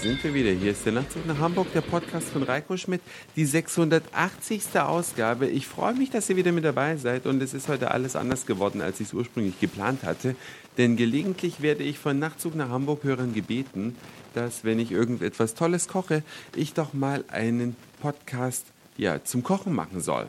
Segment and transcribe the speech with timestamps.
[0.00, 0.52] sind wir wieder.
[0.52, 3.00] Hier ist der Nachtzug nach Hamburg, der Podcast von Reiko Schmidt,
[3.34, 4.78] die 680.
[4.78, 5.48] Ausgabe.
[5.48, 8.46] Ich freue mich, dass ihr wieder mit dabei seid und es ist heute alles anders
[8.46, 10.36] geworden, als ich es ursprünglich geplant hatte.
[10.76, 13.96] Denn gelegentlich werde ich von Nachtzug nach Hamburg Hörern gebeten,
[14.34, 16.22] dass wenn ich irgendetwas Tolles koche,
[16.54, 20.28] ich doch mal einen Podcast ja, zum Kochen machen soll.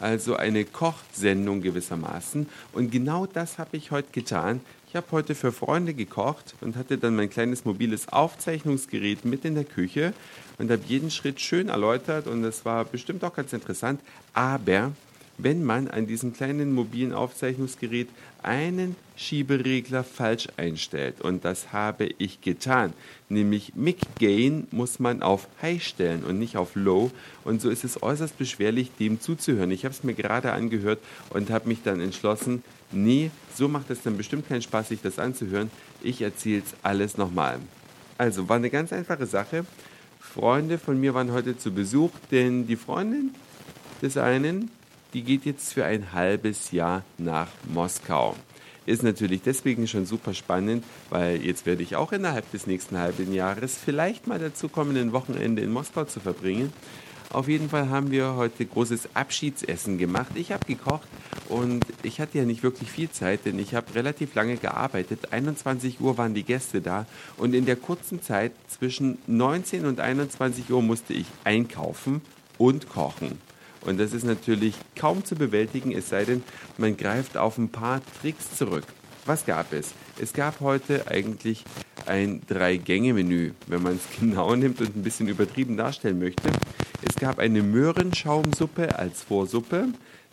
[0.00, 2.48] Also eine Kochsendung gewissermaßen.
[2.72, 4.60] Und genau das habe ich heute getan.
[4.94, 9.56] Ich habe heute für Freunde gekocht und hatte dann mein kleines mobiles Aufzeichnungsgerät mit in
[9.56, 10.14] der Küche
[10.58, 14.00] und habe jeden Schritt schön erläutert und das war bestimmt auch ganz interessant.
[14.34, 14.92] Aber
[15.38, 18.08] wenn man an diesem kleinen mobilen Aufzeichnungsgerät
[18.42, 21.20] einen Schieberegler falsch einstellt.
[21.20, 22.92] Und das habe ich getan.
[23.28, 27.10] Nämlich Mic Gain muss man auf High stellen und nicht auf Low.
[27.44, 29.70] Und so ist es äußerst beschwerlich, dem zuzuhören.
[29.70, 32.62] Ich habe es mir gerade angehört und habe mich dann entschlossen,
[32.92, 35.70] nee, so macht es dann bestimmt keinen Spaß, sich das anzuhören.
[36.02, 37.58] Ich erzähle es alles nochmal.
[38.18, 39.64] Also, war eine ganz einfache Sache.
[40.20, 43.34] Freunde von mir waren heute zu Besuch, denn die Freundin
[44.02, 44.70] des einen,
[45.14, 48.34] die geht jetzt für ein halbes Jahr nach Moskau.
[48.84, 53.32] Ist natürlich deswegen schon super spannend, weil jetzt werde ich auch innerhalb des nächsten halben
[53.32, 56.72] Jahres vielleicht mal dazu kommen, ein Wochenende in Moskau zu verbringen.
[57.30, 60.32] Auf jeden Fall haben wir heute großes Abschiedsessen gemacht.
[60.34, 61.08] Ich habe gekocht
[61.48, 65.32] und ich hatte ja nicht wirklich viel Zeit, denn ich habe relativ lange gearbeitet.
[65.32, 67.06] 21 Uhr waren die Gäste da
[67.36, 72.20] und in der kurzen Zeit zwischen 19 und 21 Uhr musste ich einkaufen
[72.58, 73.38] und kochen.
[73.84, 76.42] Und das ist natürlich kaum zu bewältigen, es sei denn,
[76.78, 78.84] man greift auf ein paar Tricks zurück.
[79.26, 79.94] Was gab es?
[80.20, 81.64] Es gab heute eigentlich
[82.06, 86.50] ein Drei-Gänge-Menü, wenn man es genau nimmt und ein bisschen übertrieben darstellen möchte.
[87.02, 89.88] Es gab eine Möhrenschaumsuppe als Vorsuppe.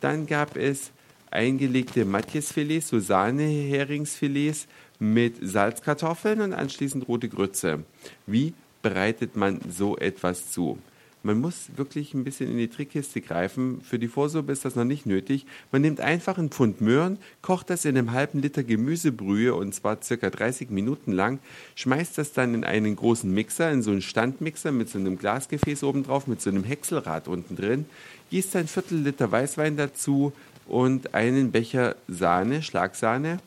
[0.00, 0.90] Dann gab es
[1.30, 4.66] eingelegte Matjesfilets, so Sahne-Heringsfilets
[4.98, 7.84] mit Salzkartoffeln und anschließend rote Grütze.
[8.26, 10.78] Wie bereitet man so etwas zu?
[11.22, 13.80] Man muss wirklich ein bisschen in die Trickkiste greifen.
[13.82, 15.44] Für die Vorsuppe ist das noch nicht nötig.
[15.72, 20.00] Man nimmt einfach einen Pfund Möhren, kocht das in einem halben Liter Gemüsebrühe und zwar
[20.02, 21.40] circa 30 Minuten lang,
[21.74, 25.82] schmeißt das dann in einen großen Mixer, in so einen Standmixer mit so einem Glasgefäß
[25.82, 27.86] oben drauf, mit so einem Häckselrad unten drin,
[28.30, 30.32] gießt ein Viertel Liter Weißwein dazu
[30.68, 33.38] und einen Becher Sahne, Schlagsahne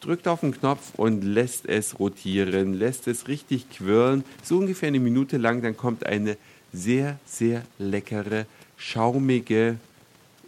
[0.00, 5.00] drückt auf den Knopf und lässt es rotieren, lässt es richtig quirlen, so ungefähr eine
[5.00, 6.36] Minute lang, dann kommt eine
[6.76, 9.76] sehr, sehr leckere, schaumige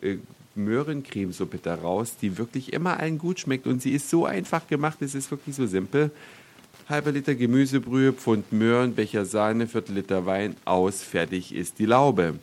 [0.02, 0.16] äh,
[0.54, 3.66] Möhrencremesuppe daraus, die wirklich immer allen gut schmeckt.
[3.66, 6.10] Und sie ist so einfach gemacht, es ist wirklich so simpel.
[6.88, 12.34] Halber Liter Gemüsebrühe, Pfund Möhren, Becher Sahne, Viertel Liter Wein, aus, fertig ist die Laube.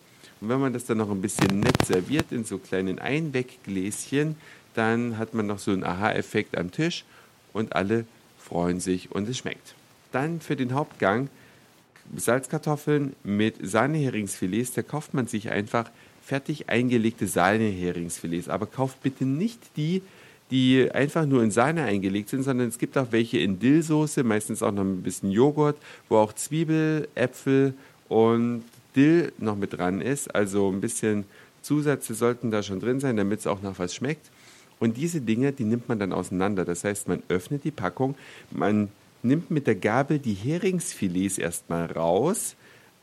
[0.41, 4.35] Und wenn man das dann noch ein bisschen nett serviert in so kleinen Einweggläschen,
[4.73, 7.05] dann hat man noch so einen Aha-Effekt am Tisch
[7.53, 8.05] und alle
[8.37, 9.73] freuen sich und es schmeckt.
[10.11, 11.29] Dann für den Hauptgang
[12.15, 15.89] Salzkartoffeln mit Sahneheringsfilets, da kauft man sich einfach
[16.23, 18.49] fertig eingelegte Sahneheringsfilets.
[18.49, 20.01] Aber kauft bitte nicht die,
[20.51, 24.61] die einfach nur in Sahne eingelegt sind, sondern es gibt auch welche in Dillsoße, meistens
[24.61, 25.77] auch noch ein bisschen Joghurt,
[26.09, 27.73] wo auch Zwiebel, Äpfel
[28.09, 28.63] und
[28.95, 30.33] Dill noch mit dran ist.
[30.33, 31.25] Also ein bisschen
[31.61, 34.29] Zusätze sollten da schon drin sein, damit es auch nach was schmeckt.
[34.79, 36.65] Und diese Dinge, die nimmt man dann auseinander.
[36.65, 38.15] Das heißt, man öffnet die Packung,
[38.51, 38.89] man
[39.25, 42.55] nimmt mit der Gabel die Heringsfilets erstmal raus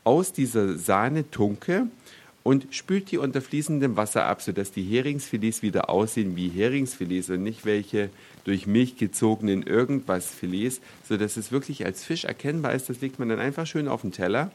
[0.03, 1.87] aus dieser Sahnetunke
[2.43, 7.43] und spült die unter fließendem Wasser ab, sodass die Heringsfilets wieder aussehen wie Heringsfilets und
[7.43, 8.09] nicht welche
[8.43, 12.89] durch Milch gezogenen irgendwas Filets, sodass es wirklich als Fisch erkennbar ist.
[12.89, 14.51] Das legt man dann einfach schön auf den Teller.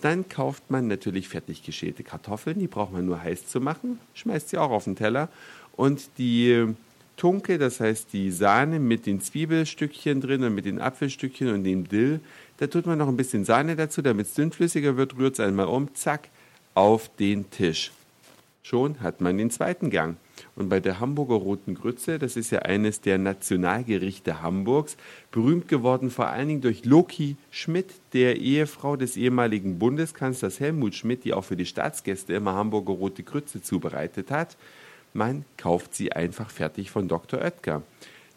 [0.00, 4.50] Dann kauft man natürlich fertig geschälte Kartoffeln, die braucht man nur heiß zu machen, schmeißt
[4.50, 5.28] sie auch auf den Teller
[5.74, 6.74] und die
[7.16, 11.88] Tunke, das heißt die Sahne mit den Zwiebelstückchen drin und mit den Apfelstückchen und dem
[11.88, 12.20] Dill.
[12.58, 15.66] Da tut man noch ein bisschen Sahne dazu, damit es dünnflüssiger wird, rührt es einmal
[15.66, 16.28] um, zack,
[16.74, 17.92] auf den Tisch.
[18.62, 20.16] Schon hat man den zweiten Gang.
[20.56, 24.98] Und bei der Hamburger Roten Grütze, das ist ja eines der Nationalgerichte Hamburgs,
[25.30, 31.24] berühmt geworden vor allen Dingen durch Loki Schmidt, der Ehefrau des ehemaligen Bundeskanzlers Helmut Schmidt,
[31.24, 34.56] die auch für die Staatsgäste immer Hamburger Rote Grütze zubereitet hat
[35.16, 37.40] man kauft sie einfach fertig von Dr.
[37.40, 37.82] Oetker.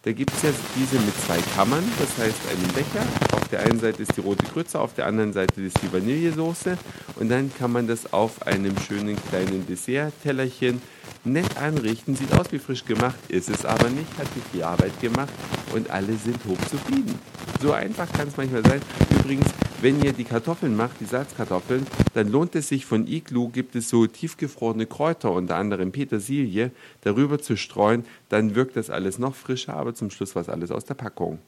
[0.03, 3.05] Da gibt es ja diese mit zwei Kammern, das heißt einen Becher.
[3.33, 6.77] Auf der einen Seite ist die rote Grütze, auf der anderen Seite ist die Vanillesoße.
[7.17, 10.81] Und dann kann man das auf einem schönen kleinen Dessert-Tellerchen
[11.25, 12.15] nett anrichten.
[12.15, 15.33] Sieht aus wie frisch gemacht, ist es aber nicht, hat sich die Arbeit gemacht
[15.73, 17.19] und alle sind hochzufrieden.
[17.61, 18.81] So einfach kann es manchmal sein.
[19.11, 19.47] Übrigens,
[19.81, 23.89] wenn ihr die Kartoffeln macht, die Salzkartoffeln, dann lohnt es sich von Iglu, gibt es
[23.89, 26.71] so tiefgefrorene Kräuter, unter anderem Petersilie,
[27.01, 28.05] darüber zu streuen.
[28.29, 31.39] Dann wirkt das alles noch frischer, aber zum Schluss war es alles aus der Packung.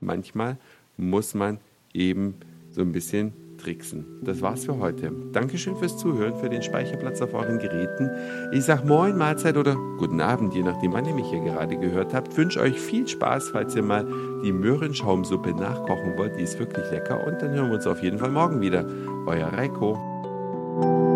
[0.00, 0.58] Manchmal
[0.96, 1.58] muss man
[1.94, 2.34] eben
[2.70, 3.32] so ein bisschen
[3.64, 4.04] tricksen.
[4.22, 5.10] Das war's für heute.
[5.32, 8.10] Dankeschön fürs Zuhören, für den Speicherplatz auf euren Geräten.
[8.52, 12.14] Ich sag Moin, Mahlzeit oder guten Abend, je nachdem, wann ihr mich hier gerade gehört
[12.14, 12.36] habt.
[12.36, 14.06] Wünsche euch viel Spaß, falls ihr mal
[14.44, 16.36] die Möhrenschaumsuppe nachkochen wollt.
[16.38, 18.84] Die ist wirklich lecker und dann hören wir uns auf jeden Fall morgen wieder.
[19.26, 21.13] Euer Reiko.